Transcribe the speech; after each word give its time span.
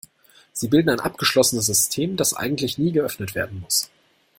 Sie 0.51 0.67
bilden 0.67 0.89
ein 0.89 0.99
abgeschlossenes 0.99 1.67
System, 1.67 2.17
das 2.17 2.33
eigentlich 2.33 2.79
nie 2.79 2.91
geöffnet 2.91 3.35
werden 3.35 3.59
muss. 3.59 3.91